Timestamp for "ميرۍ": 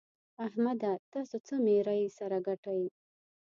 1.65-2.03